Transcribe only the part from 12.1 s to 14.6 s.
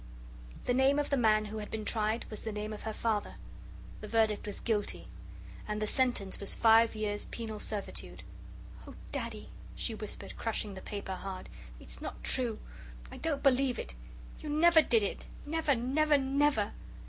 true I don't believe it. You